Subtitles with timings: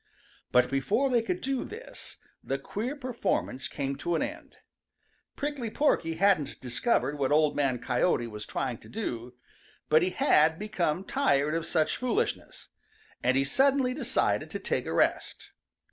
[0.51, 4.57] But before they could do this, the queer performance came to an end.
[5.35, 9.35] Prickly Porky hadn't discovered what Old Man Coyote was trying to do,
[9.89, 12.69] but he had become tired of such foolishness,
[13.23, 15.51] and he suddenly decided to take a rest.